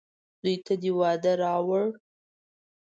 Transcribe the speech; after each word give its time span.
زوی 0.41 0.55
ته 0.65 0.73
يې 0.81 0.91
واده 0.99 1.33
راووړ. 1.43 1.85